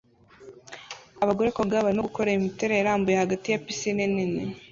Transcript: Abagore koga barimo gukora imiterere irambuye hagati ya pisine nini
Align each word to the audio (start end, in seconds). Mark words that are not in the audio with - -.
Abagore 1.23 1.49
koga 1.55 1.85
barimo 1.85 2.05
gukora 2.09 2.35
imiterere 2.37 2.79
irambuye 2.81 3.17
hagati 3.23 3.47
ya 3.49 3.61
pisine 3.65 4.03
nini 4.13 4.41